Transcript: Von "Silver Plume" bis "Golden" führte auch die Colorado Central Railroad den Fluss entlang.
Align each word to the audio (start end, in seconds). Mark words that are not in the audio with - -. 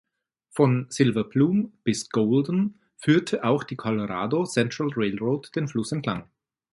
Von 0.49 0.87
"Silver 0.89 1.29
Plume" 1.29 1.73
bis 1.83 2.09
"Golden" 2.09 2.79
führte 2.95 3.43
auch 3.43 3.63
die 3.63 3.75
Colorado 3.75 4.45
Central 4.45 4.89
Railroad 4.95 5.55
den 5.55 5.67
Fluss 5.67 5.91
entlang. 5.91 6.27